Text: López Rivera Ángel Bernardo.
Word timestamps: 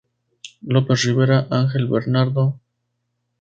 López 0.63 0.99
Rivera 1.03 1.45
Ángel 1.51 1.85
Bernardo. 1.87 2.59